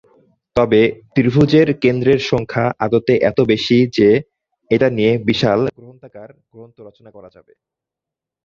[0.55, 0.81] তবে
[1.13, 4.09] ত্রিভুজের কেন্দ্রের সংখ্যা আদতে এত বেশি যে
[4.71, 7.53] এটা নিয়ে বিশালাকার গ্রন্থ রচনা করা যাবে।